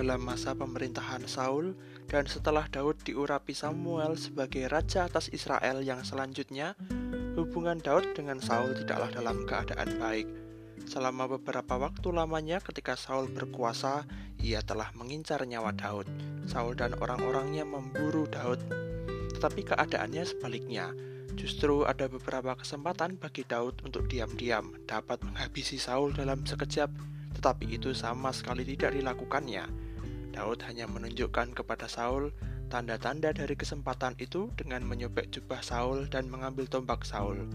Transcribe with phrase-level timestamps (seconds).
[0.00, 1.76] dalam masa pemerintahan Saul
[2.08, 6.72] dan setelah Daud diurapi Samuel sebagai raja atas Israel yang selanjutnya,
[7.36, 10.24] hubungan Daud dengan Saul tidaklah dalam keadaan baik.
[10.88, 14.08] Selama beberapa waktu lamanya ketika Saul berkuasa,
[14.40, 16.08] ia telah mengincar nyawa Daud.
[16.48, 18.64] Saul dan orang-orangnya memburu Daud.
[19.36, 20.96] Tetapi keadaannya sebaliknya.
[21.36, 26.88] Justru ada beberapa kesempatan bagi Daud untuk diam-diam dapat menghabisi Saul dalam sekejap
[27.40, 29.89] tetapi itu sama sekali tidak dilakukannya.
[30.30, 32.30] Daud hanya menunjukkan kepada Saul
[32.70, 37.50] tanda-tanda dari kesempatan itu dengan menyobek jubah Saul dan mengambil tombak Saul.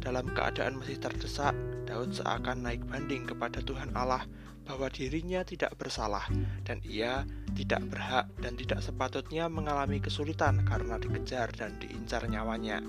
[0.00, 1.52] Dalam keadaan masih terdesak,
[1.84, 4.24] Daud seakan naik banding kepada Tuhan Allah
[4.66, 6.26] bahwa dirinya tidak bersalah
[6.66, 7.22] dan ia
[7.54, 12.82] tidak berhak dan tidak sepatutnya mengalami kesulitan karena dikejar dan diincar nyawanya.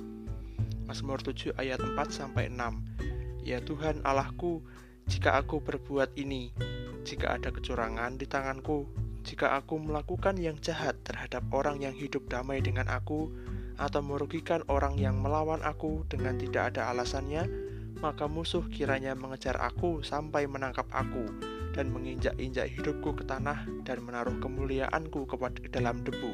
[0.90, 3.44] Mazmur 7 ayat 4 sampai 6.
[3.46, 4.64] Ya Tuhan Allahku,
[5.08, 6.52] jika aku berbuat ini,
[7.08, 8.88] jika ada kecurangan di tanganku,
[9.28, 13.28] jika aku melakukan yang jahat terhadap orang yang hidup damai dengan aku,
[13.76, 17.44] atau merugikan orang yang melawan aku dengan tidak ada alasannya,
[18.00, 21.28] maka musuh kiranya mengejar aku sampai menangkap aku
[21.76, 26.34] dan menginjak-injak hidupku ke tanah dan menaruh kemuliaanku kepada dalam debu.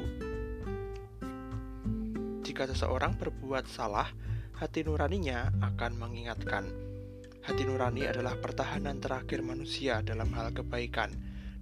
[2.46, 4.06] Jika seseorang berbuat salah,
[4.54, 6.94] hati nuraninya akan mengingatkan
[7.44, 11.12] Hati nurani adalah pertahanan terakhir manusia dalam hal kebaikan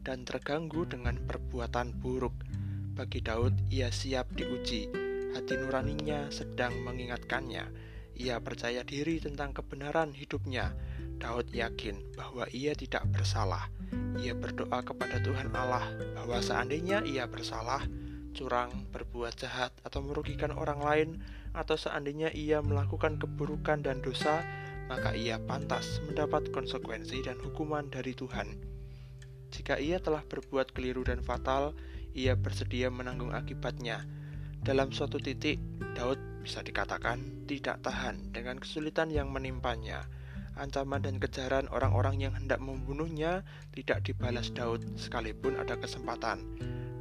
[0.03, 2.35] dan terganggu dengan perbuatan buruk.
[2.93, 4.91] Bagi Daud, ia siap diuji.
[5.33, 7.65] Hati nuraninya sedang mengingatkannya.
[8.21, 10.77] Ia percaya diri tentang kebenaran hidupnya.
[11.17, 13.71] Daud yakin bahwa ia tidak bersalah.
[14.21, 17.87] Ia berdoa kepada Tuhan Allah bahwa seandainya ia bersalah,
[18.37, 21.09] curang, berbuat jahat, atau merugikan orang lain,
[21.57, 24.45] atau seandainya ia melakukan keburukan dan dosa,
[24.91, 28.72] maka ia pantas mendapat konsekuensi dan hukuman dari Tuhan.
[29.53, 31.77] Jika ia telah berbuat keliru dan fatal,
[32.17, 34.09] ia bersedia menanggung akibatnya.
[34.65, 35.61] Dalam suatu titik,
[35.93, 40.09] Daud bisa dikatakan tidak tahan dengan kesulitan yang menimpanya.
[40.57, 46.45] Ancaman dan kejaran orang-orang yang hendak membunuhnya tidak dibalas Daud sekalipun ada kesempatan.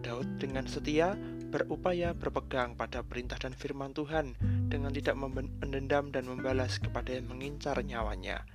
[0.04, 1.16] Daud dengan setia
[1.52, 4.40] berupaya berpegang pada perintah dan firman Tuhan
[4.72, 5.20] dengan tidak
[5.60, 8.48] mendendam dan membalas kepada yang mengincar nyawanya.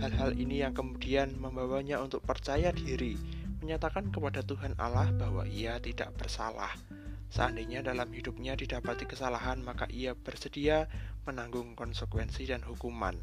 [0.00, 3.16] Hal-hal ini yang kemudian membawanya untuk percaya diri,
[3.64, 6.72] menyatakan kepada Tuhan Allah bahwa ia tidak bersalah.
[7.32, 10.86] Seandainya dalam hidupnya didapati kesalahan, maka ia bersedia
[11.26, 13.18] menanggung konsekuensi dan hukuman.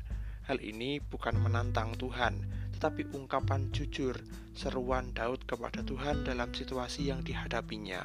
[0.49, 2.43] Hal ini bukan menantang Tuhan,
[2.75, 4.17] tetapi ungkapan jujur,
[4.57, 8.03] seruan Daud kepada Tuhan dalam situasi yang dihadapinya.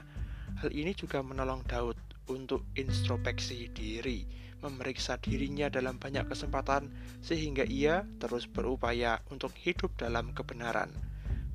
[0.63, 1.97] Hal ini juga menolong Daud
[2.31, 4.27] untuk introspeksi diri,
[4.63, 6.91] memeriksa dirinya dalam banyak kesempatan,
[7.23, 10.91] sehingga ia terus berupaya untuk hidup dalam kebenaran.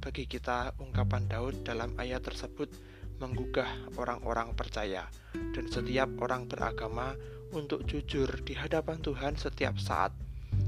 [0.01, 2.73] Bagi kita, ungkapan Daud dalam ayat tersebut
[3.21, 3.69] menggugah
[4.01, 5.05] orang-orang percaya
[5.53, 7.13] dan setiap orang beragama
[7.53, 10.09] untuk jujur di hadapan Tuhan setiap saat.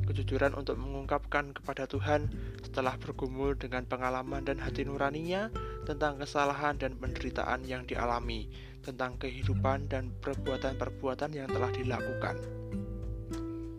[0.03, 2.28] Kejujuran untuk mengungkapkan kepada Tuhan
[2.59, 5.47] setelah bergumul dengan pengalaman dan hati nuraninya
[5.88, 8.52] tentang kesalahan dan penderitaan yang dialami,
[8.84, 12.36] tentang kehidupan dan perbuatan-perbuatan yang telah dilakukan.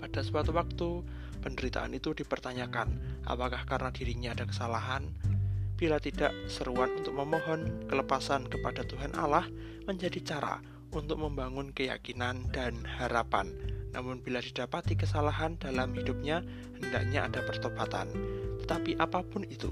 [0.01, 0.91] Pada suatu waktu,
[1.45, 5.11] penderitaan itu dipertanyakan, apakah karena dirinya ada kesalahan?
[5.75, 9.45] Bila tidak, seruan untuk memohon kelepasan kepada Tuhan Allah
[9.85, 10.62] menjadi cara
[10.95, 13.51] untuk membangun keyakinan dan harapan.
[13.94, 16.43] Namun bila didapati kesalahan dalam hidupnya,
[16.82, 18.10] hendaknya ada pertobatan.
[18.60, 19.71] Tetapi apa pun itu,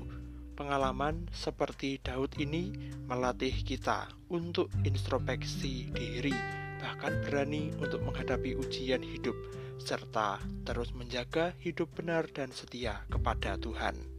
[0.52, 2.76] Pengalaman seperti Daud ini
[3.08, 6.36] melatih kita untuk introspeksi diri,
[6.76, 9.32] bahkan berani untuk menghadapi ujian hidup,
[9.80, 14.11] serta terus menjaga hidup benar dan setia kepada Tuhan.